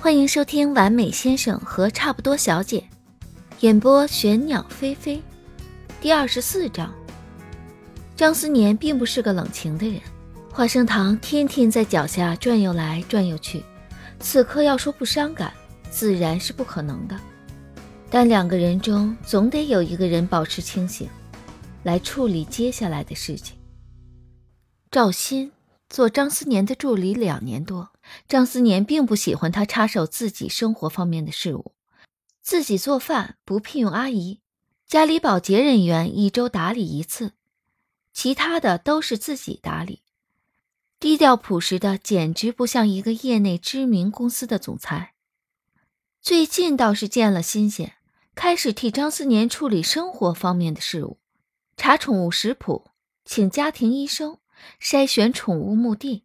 [0.00, 2.78] 欢迎收听《完美先生和差不多小姐》，
[3.60, 5.20] 演播玄鸟飞飞，
[6.00, 6.94] 第二十四章。
[8.14, 10.00] 张思年并不是个冷情的人，
[10.52, 13.60] 花生糖天天在脚下转悠来转悠去，
[14.20, 15.52] 此刻要说不伤感，
[15.90, 17.18] 自然是不可能的。
[18.08, 21.08] 但两个人中总得有一个人保持清醒，
[21.82, 23.56] 来处理接下来的事情。
[24.92, 25.50] 赵鑫
[25.90, 27.90] 做张思年的助理两年多。
[28.28, 31.72] 张思年并不喜欢他插手自己生活方面的事务，
[32.42, 34.40] 自己做饭不聘用阿姨，
[34.86, 37.32] 家里保洁人员一周打理一次，
[38.12, 40.02] 其他的都是自己打理，
[40.98, 45.14] 低调朴实的，简直不像一个业内知名公司的总裁。
[46.20, 47.94] 最近倒是见了新鲜，
[48.34, 51.18] 开始替张思年处理生活方面的事务，
[51.76, 52.90] 查宠物食谱，
[53.24, 54.38] 请家庭医生，
[54.80, 56.24] 筛选宠物墓地。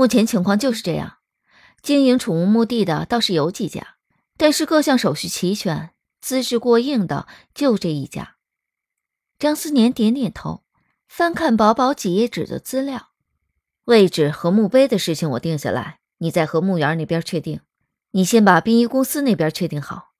[0.00, 1.18] 目前情况就是这样，
[1.82, 3.96] 经营宠物墓地的倒是有几家，
[4.38, 5.90] 但是各项手续齐全、
[6.22, 8.36] 资质过硬的就这一家。
[9.38, 10.62] 张思年点点头，
[11.06, 13.08] 翻看薄薄几页纸的资料，
[13.84, 17.60] 位置和墓碑的事情我定下来，你再和墓园那边确定。
[18.12, 20.12] 你先把殡仪公司那边确定好。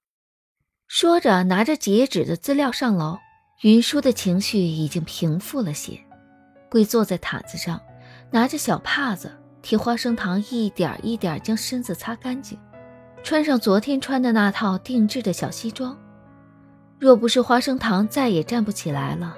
[0.87, 3.17] 说着，拿着几页纸的资料上楼。
[3.61, 5.99] 云舒的情绪已经平复了些，
[6.69, 7.81] 跪坐在毯子上，
[8.29, 9.39] 拿着小帕子。
[9.61, 12.57] 替花生糖一点一点将身子擦干净，
[13.23, 15.97] 穿上昨天穿的那套定制的小西装。
[16.99, 19.37] 若不是花生糖再也站不起来了，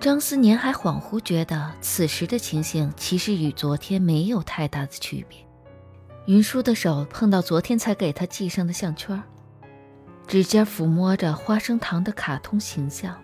[0.00, 5.38] 张思年还恍惚觉得此时的情形其实与昨天没有太大的区别。
[6.26, 9.22] 云舒的手碰到昨天才给他系上的项圈，
[10.26, 13.14] 指尖抚摸着花生糖的卡通形象，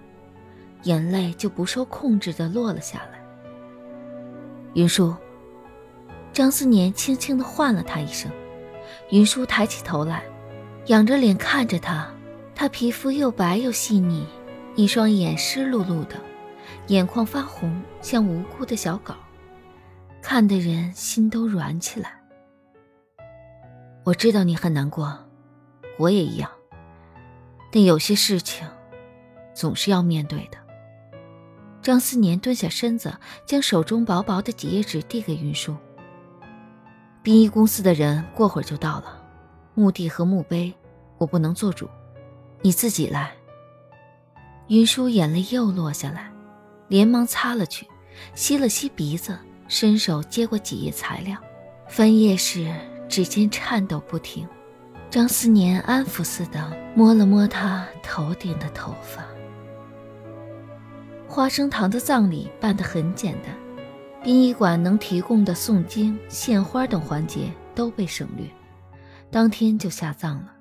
[0.83, 3.21] 眼泪就不受控制地落了下来。
[4.75, 5.15] 云舒。
[6.33, 8.31] 张思年轻轻地唤了他一声，
[9.11, 10.23] 云舒抬起头来，
[10.87, 12.09] 仰着脸看着他。
[12.55, 14.27] 他皮肤又白又细腻，
[14.77, 16.17] 一双眼湿漉漉的，
[16.89, 19.15] 眼眶发红，像无辜的小狗，
[20.21, 22.21] 看得人心都软起来。
[24.05, 25.19] 我知道你很难过，
[25.99, 26.51] 我也一样。
[27.73, 28.67] 但有些事情，
[29.55, 30.59] 总是要面对的。
[31.81, 33.17] 张思年蹲下身子，
[33.47, 35.75] 将手中薄薄的几页纸递给云舒。
[37.23, 39.23] 殡仪公司的人过会儿就到了，
[39.75, 40.73] 墓地和墓碑
[41.19, 41.87] 我不能做主，
[42.63, 43.33] 你自己来。
[44.69, 46.33] 云舒眼泪又落下来，
[46.89, 47.87] 连忙擦了去，
[48.35, 49.39] 吸了吸鼻子，
[49.69, 51.37] 伸手接过几页材料，
[51.89, 52.75] 翻页时
[53.07, 54.49] 指尖颤抖不停。
[55.11, 59.25] 张思年安抚似的摸了摸他头顶的头发。
[61.29, 63.55] 花生糖的葬礼办得很简单。
[64.23, 68.47] 殡仪馆能提供的诵经、献花等环节都被省略，
[69.31, 70.53] 当天就下葬了。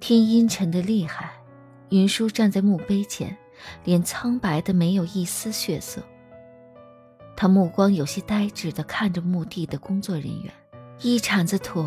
[0.00, 1.30] 天阴沉的厉害，
[1.90, 3.36] 云舒站在墓碑前，
[3.84, 6.02] 脸苍白的没有一丝血色。
[7.36, 10.50] 他目光有些呆滞的看着墓地的工作人员，
[11.00, 11.84] 一铲子土，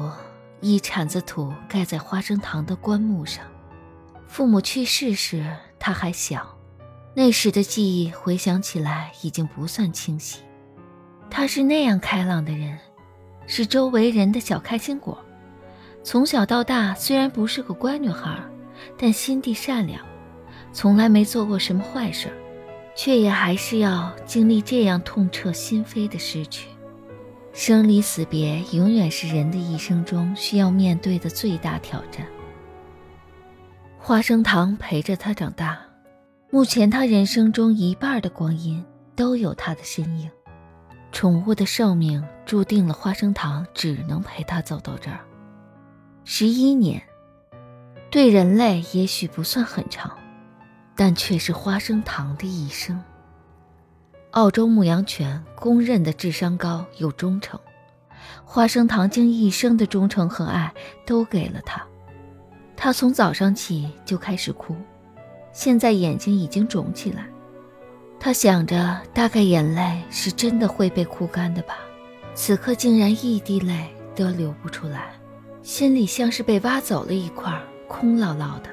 [0.62, 3.44] 一铲子土盖在花生堂的棺木上。
[4.28, 5.44] 父母去世时，
[5.80, 6.55] 他还小。
[7.18, 10.42] 那时的记忆回想起来已经不算清晰。
[11.30, 12.78] 他是那样开朗的人，
[13.48, 15.18] 是周围人的小开心果。
[16.04, 18.38] 从小到大，虽然不是个乖女孩，
[18.98, 20.06] 但心地善良，
[20.74, 22.30] 从来没做过什么坏事，
[22.96, 26.68] 却也还是要经历这样痛彻心扉的失去。
[27.54, 32.28] 生离死别永远是人的一生中需要面对的最大挑战。
[33.98, 35.85] 花生糖陪着他长大。
[36.56, 38.82] 目前，他人生中一半的光阴
[39.14, 40.32] 都有他的身影。
[41.12, 45.20] 宠物的寿命注定了，花生糖只能陪他走到这儿。
[46.24, 47.04] 十一年，
[48.10, 50.18] 对人类也许不算很长，
[50.96, 53.04] 但却是花生糖的一生。
[54.32, 57.60] 澳洲牧羊犬公认的智商高又忠诚，
[58.46, 60.74] 花生糖将一生的忠诚和爱
[61.06, 61.86] 都给了他。
[62.78, 64.74] 他从早上起就开始哭。
[65.56, 67.26] 现在眼睛已经肿起来，
[68.20, 71.78] 他想着，大概眼泪是真的会被哭干的吧。
[72.34, 75.14] 此刻竟然一滴泪都流不出来，
[75.64, 77.58] 心里像是被挖走了一块，
[77.88, 78.70] 空落落的。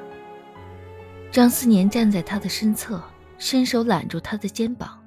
[1.31, 3.01] 张思年站在他的身侧，
[3.39, 5.01] 伸手揽住他的肩膀，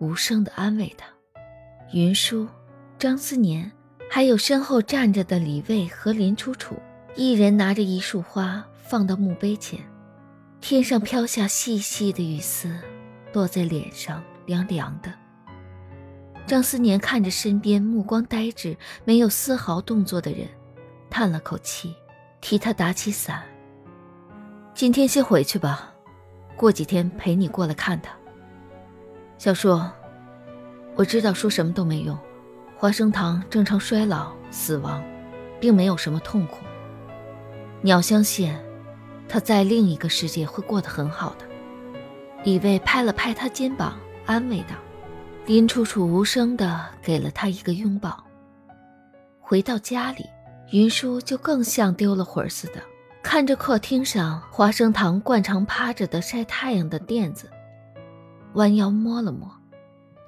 [0.00, 1.06] 无声的安慰他。
[1.92, 2.44] 云舒、
[2.98, 3.70] 张思年，
[4.10, 6.74] 还有身后站着的李卫和林楚楚，
[7.14, 9.78] 一人拿着一束花放到墓碑前。
[10.66, 12.74] 天上飘下细细的雨丝，
[13.34, 15.12] 落在脸上，凉凉的。
[16.46, 18.74] 张思年看着身边目光呆滞、
[19.04, 20.48] 没有丝毫动作的人，
[21.10, 21.94] 叹了口气，
[22.40, 23.42] 替他打起伞。
[24.72, 25.92] 今天先回去吧，
[26.56, 28.16] 过几天陪你过来看他。
[29.36, 29.78] 小树，
[30.94, 32.18] 我知道说什么都没用，
[32.78, 35.04] 花生糖正常衰老、死亡，
[35.60, 36.64] 并没有什么痛苦。
[37.82, 38.56] 你要相信，
[39.34, 41.44] 他在另一个世界会过得很好的。
[42.44, 44.76] 李卫拍了拍他肩膀，安慰道。
[45.44, 48.22] 林楚楚无声的给了他一个拥抱。
[49.40, 50.24] 回到家里，
[50.70, 52.74] 云舒就更像丢了魂似的，
[53.24, 57.50] 看着客厅上花生糖惯常趴着的晒太阳的垫子，
[58.52, 59.50] 弯腰摸了摸，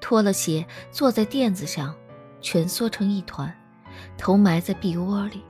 [0.00, 1.94] 脱了鞋，坐在垫子上，
[2.40, 3.56] 蜷缩成一团，
[4.18, 5.44] 头埋在臂窝里。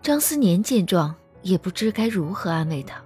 [0.00, 3.02] 张思年见状，也不知该如何安慰他：“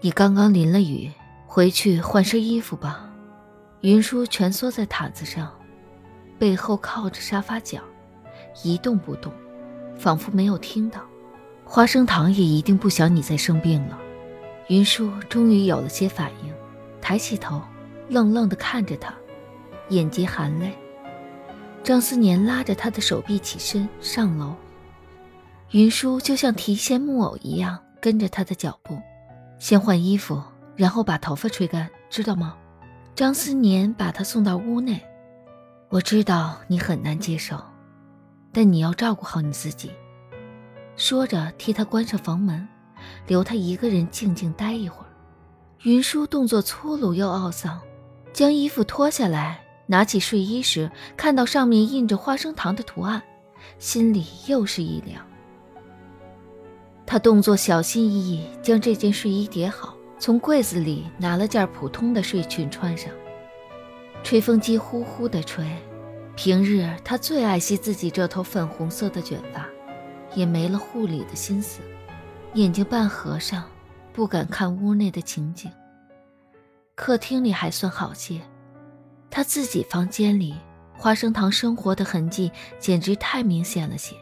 [0.00, 1.10] 你刚刚淋了雨，
[1.46, 3.10] 回去换身衣服吧。”
[3.82, 5.52] 云舒蜷缩在毯子上，
[6.38, 7.80] 背后靠着沙发角，
[8.62, 9.32] 一动不动，
[9.98, 11.02] 仿佛没有听到。
[11.64, 13.98] 花生糖也一定不想你再生病了。
[14.68, 16.52] 云舒终于有了些反应，
[17.00, 17.60] 抬起头，
[18.08, 19.14] 愣愣地看着他，
[19.90, 20.72] 眼睫含泪。
[21.82, 24.54] 张思年拉着他的手臂起身上楼，
[25.74, 28.96] 云舒就像提线木偶一样跟着他的脚步，
[29.58, 30.40] 先换衣服，
[30.76, 32.56] 然后把头发吹干，知道吗？
[33.16, 35.04] 张思年把他送到屋内，
[35.88, 37.60] 我知道你很难接受，
[38.52, 39.90] 但你要照顾好你自己。
[40.94, 42.68] 说着，替他关上房门，
[43.26, 45.10] 留他一个人静静待一会儿。
[45.82, 47.80] 云舒动作粗鲁又懊丧，
[48.32, 53.20] 将衣服脱下来，拿起睡衣时，看到上面印着花生糖的图案，
[53.80, 55.20] 心里又是一凉。
[57.06, 59.94] 他动作小心翼翼，将这件睡衣叠好。
[60.18, 63.12] 从柜子里拿了件普通的睡裙穿上，
[64.22, 65.66] 吹风机呼呼地吹。
[66.34, 69.66] 平日他最爱惜自己这头粉红色的卷发，
[70.34, 71.80] 也没了护理的心思，
[72.54, 73.64] 眼睛半合上，
[74.12, 75.70] 不敢看屋内的情景。
[76.94, 78.40] 客厅里还算好些，
[79.30, 80.54] 他自己房间里
[80.96, 84.16] 花生糖生活的痕迹简直太明显了些。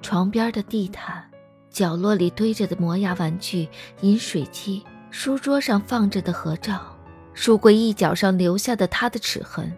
[0.00, 1.28] 床边的地毯。
[1.70, 3.68] 角落里堆着的磨牙玩具、
[4.00, 6.96] 饮水机，书桌上放着的合照，
[7.34, 9.72] 书柜一角上留下的他的齿痕。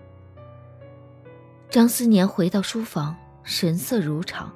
[1.69, 4.51] 张思年回到书房，神色如常，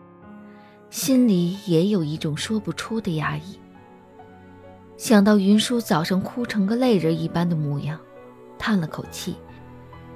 [0.91, 3.59] 心里也有一种说不出的压抑。
[4.97, 7.99] 想到云舒早上哭成个泪人一般的模样，
[8.59, 9.37] 叹了口气，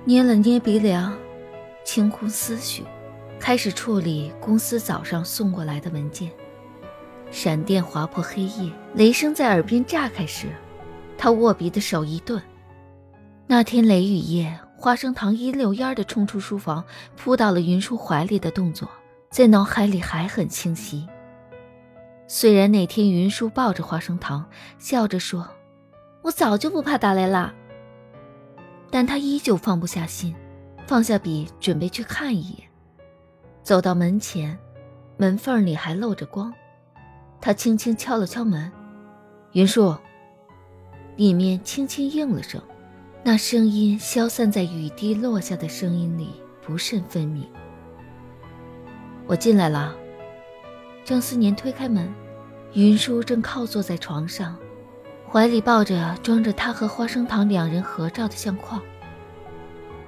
[0.05, 1.17] 捏了捏鼻梁，
[1.85, 2.85] 清空思绪，
[3.39, 6.31] 开始处理公司早上送过来的文件。
[7.31, 10.49] 闪电划破黑夜，雷声在耳边炸开时，
[11.17, 12.41] 他握笔的手一顿。
[13.47, 16.85] 那天雷雨夜，花生糖一溜烟的冲出书房，
[17.17, 18.89] 扑到了云舒怀里的动作，
[19.31, 21.07] 在脑海里还很清晰。
[22.27, 24.45] 虽然那天云舒抱着花生糖，
[24.79, 25.49] 笑着说
[26.23, 27.55] ：“我早就不怕打雷了。”
[28.91, 30.35] 但他依旧放不下心，
[30.87, 32.69] 放下笔，准备去看一眼。
[33.63, 34.59] 走到门前，
[35.17, 36.53] 门缝里还露着光。
[37.41, 38.71] 他轻轻敲了敲门，
[39.53, 39.97] 云舒。
[41.17, 42.63] 里面轻轻应了声，
[43.25, 46.31] 那声音消散在雨滴落下的声音里，
[46.65, 47.45] 不甚分明。
[49.27, 49.97] 我进来了。
[51.05, 52.09] 张思年推开门，
[52.75, 54.57] 云舒正靠坐在床上，
[55.29, 58.81] 怀里抱着装着他和花生糖两人合照的相框。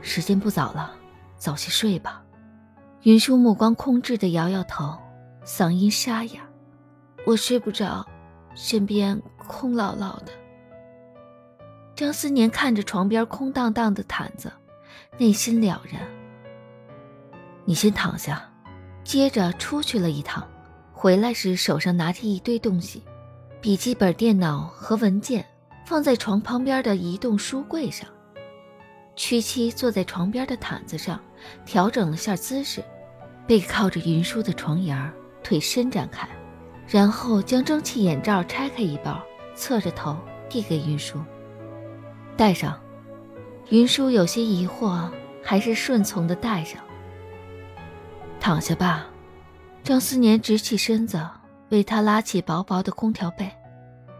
[0.00, 0.92] 时间不早了，
[1.36, 2.22] 早些睡吧。
[3.02, 4.96] 云舒目光空置的摇摇头，
[5.44, 6.49] 嗓音沙哑。
[7.26, 8.06] 我睡不着，
[8.54, 10.32] 身边空落落的。
[11.94, 14.50] 张思年看着床边空荡荡的毯子，
[15.18, 16.00] 内心了然。
[17.66, 18.50] 你先躺下，
[19.04, 20.48] 接着出去了一趟，
[20.92, 23.02] 回来时手上拿着一堆东西，
[23.60, 25.44] 笔记本电脑和文件
[25.84, 28.08] 放在床旁边的移动书柜上。
[29.14, 31.20] 屈膝坐在床边的毯子上，
[31.66, 32.82] 调整了下姿势，
[33.46, 35.12] 背靠着云舒的床沿，
[35.42, 36.26] 腿伸展开。
[36.90, 39.22] 然后将蒸汽眼罩拆开一包，
[39.54, 40.16] 侧着头
[40.48, 41.20] 递给云舒，
[42.36, 42.78] 戴上。
[43.68, 45.08] 云舒有些疑惑，
[45.40, 46.82] 还是顺从的戴上。
[48.40, 49.06] 躺下吧。
[49.84, 51.24] 张思年直起身子，
[51.68, 53.48] 为他拉起薄薄的空调被，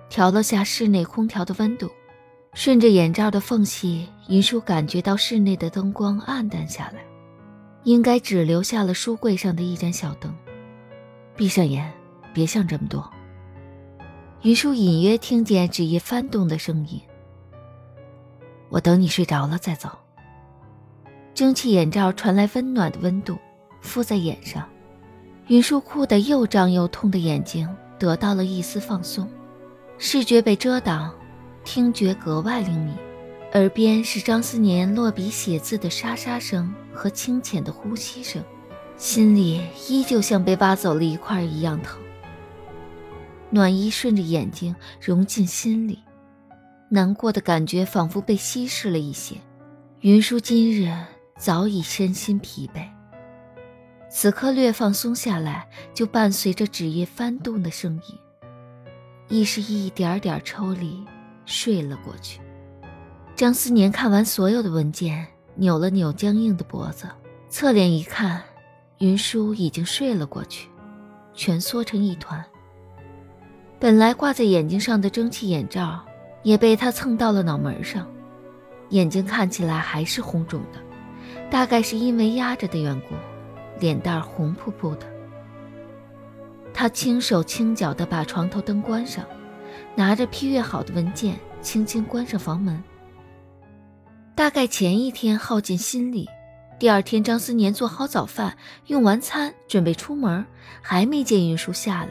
[0.09, 1.91] 调了下室内空调的温度。
[2.55, 7.05] 顺着眼罩的缝隙，云舒感觉到室内的灯光暗淡下来，
[7.83, 10.33] 应该只留下了书柜上的一盏小灯。
[11.35, 11.93] 闭上眼。
[12.33, 13.11] 别想这么多。
[14.43, 17.01] 云舒隐约听见纸页翻动的声音。
[18.69, 19.91] 我等你睡着了再走。
[21.35, 23.37] 蒸汽眼罩传来温暖的温度，
[23.81, 24.69] 敷在眼上。
[25.49, 27.69] 云舒哭得又胀又痛的眼睛
[27.99, 29.29] 得到了一丝放松，
[29.99, 31.13] 视觉被遮挡，
[31.65, 32.95] 听觉格外灵敏，
[33.55, 38.43] 耳边是张思年落笔写字的沙沙声和清浅的呼吸声，
[38.97, 41.99] 心里依旧像被挖走了一块一样疼。
[43.51, 45.99] 暖意顺着眼睛融进心里，
[46.89, 49.37] 难过的感觉仿佛被稀释了一些。
[50.01, 50.91] 云舒今日
[51.37, 52.89] 早已身心疲惫。
[54.09, 58.19] 此刻略放松下来，就伴随着纸页翻动的声音，
[59.29, 61.05] 亦是一点点抽离，
[61.45, 62.41] 睡了过去。
[63.37, 67.07] 张思年看完所有的文件，扭了扭僵硬的脖子，
[67.49, 68.43] 侧脸一看，
[68.99, 70.69] 云舒已经睡了过去，
[71.35, 72.45] 蜷缩成一团。
[73.81, 75.99] 本来挂在眼睛上的蒸汽眼罩，
[76.43, 78.07] 也被他蹭到了脑门上，
[78.91, 80.79] 眼睛看起来还是红肿的，
[81.51, 83.15] 大概是因为压着的缘故。
[83.79, 85.07] 脸蛋红扑扑的，
[86.75, 89.25] 他轻手轻脚地把床头灯关上，
[89.95, 92.85] 拿着批阅好的文件，轻轻关上房门。
[94.35, 96.29] 大概前一天耗尽心力，
[96.79, 98.55] 第二天张思年做好早饭，
[98.89, 100.45] 用完餐准备出门，
[100.83, 102.11] 还没见云舒下来。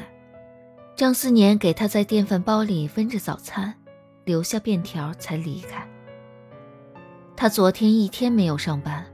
[1.00, 3.74] 张思年给他在电饭煲里温着早餐，
[4.26, 5.88] 留下便条才离开。
[7.38, 9.06] 他昨天一天没有上班。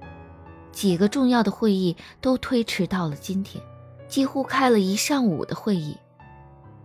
[0.72, 3.64] 几个重要的会议都推迟到了今天，
[4.08, 5.96] 几乎开了一上午的会议。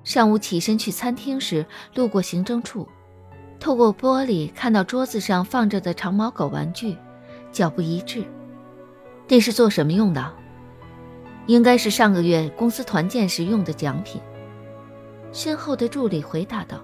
[0.05, 1.65] 上午起身去餐厅时，
[1.95, 2.87] 路过行政处，
[3.59, 6.95] 透过玻璃看到桌子上放着的长毛狗玩具，
[7.51, 8.23] 脚步一滞。
[9.29, 10.31] 那是做什么用的？
[11.47, 14.21] 应该是上个月公司团建时用的奖品。
[15.33, 16.81] 身后的助理回答道：“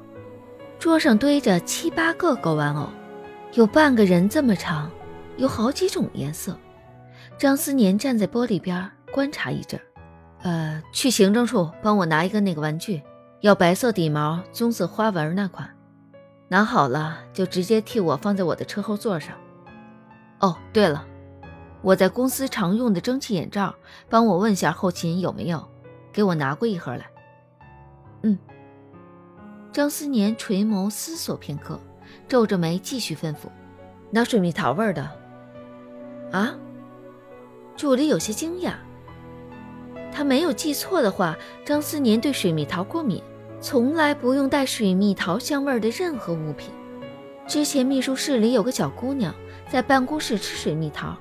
[0.78, 2.88] 桌上堆着七八个狗玩偶，
[3.54, 4.90] 有半个人这么长，
[5.36, 6.56] 有好几种颜色。”
[7.38, 9.78] 张思年站在玻璃边观察一阵，
[10.42, 13.02] 呃，去行政处帮我拿一个那个玩具，
[13.40, 15.68] 要白色底毛、棕色花纹那款。
[16.48, 19.36] 拿好了就直接替我放在我的车后座上。
[20.38, 21.04] 哦，对了，
[21.82, 23.74] 我在公司常用的蒸汽眼罩，
[24.08, 25.68] 帮我问下后勤有没有，
[26.12, 27.06] 给我拿过一盒来。
[28.26, 28.36] 嗯。
[29.72, 31.78] 张思年垂眸思索片刻，
[32.28, 33.48] 皱着眉继续吩咐
[34.10, 35.08] ：“拿水蜜桃味的。”
[36.32, 36.54] 啊？
[37.76, 38.72] 助理有些惊讶，
[40.10, 43.22] 他没有记错的话，张思年对水蜜桃过敏，
[43.60, 46.70] 从来不用带水蜜桃香味的任何物品。
[47.46, 49.32] 之前秘书室里有个小姑娘
[49.68, 51.14] 在办公室吃水蜜桃，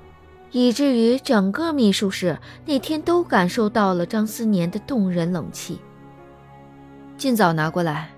[0.52, 5.80] 以至于整个秘书室那天都感受到了张思年的动人冷气。
[7.18, 8.10] 尽早拿过来，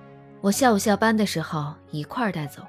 [0.41, 2.61] 我下午下班的时候一块带走。